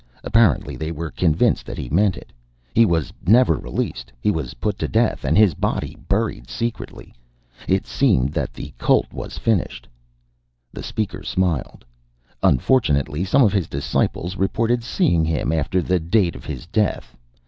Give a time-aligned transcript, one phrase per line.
[0.23, 2.33] Apparently they were convinced that he meant it;
[2.73, 4.11] he was never released.
[4.19, 7.13] He was put to death, and his body buried secretly.
[7.67, 9.87] It seemed that the cult was finished."
[10.73, 11.85] The Speaker smiled.
[12.41, 17.15] "Unfortunately, some of his disciples reported seeing him after the date of his death.